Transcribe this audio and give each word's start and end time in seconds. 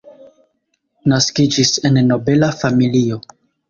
Naskiĝis 1.13 1.77
en 1.91 2.03
nobela 2.11 2.53
familio. 2.67 3.25